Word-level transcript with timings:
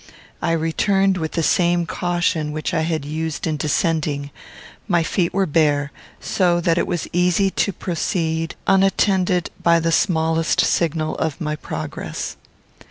I 0.41 0.53
returned 0.53 1.17
with 1.19 1.33
the 1.33 1.43
same 1.43 1.85
caution 1.85 2.51
which 2.51 2.73
I 2.73 2.81
had 2.81 3.05
used 3.05 3.45
in 3.45 3.55
descending; 3.55 4.31
my 4.87 5.03
feet 5.03 5.31
were 5.31 5.45
bare, 5.45 5.91
so 6.19 6.59
that 6.59 6.79
it 6.79 6.87
was 6.87 7.07
easy 7.13 7.51
to 7.51 7.71
proceed 7.71 8.55
unattended 8.65 9.51
by 9.61 9.79
the 9.79 9.91
smallest 9.91 10.61
signal 10.61 11.13
of 11.19 11.39
my 11.39 11.55
progress. 11.55 12.35